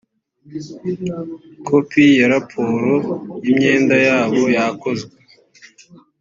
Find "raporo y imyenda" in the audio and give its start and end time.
2.33-3.95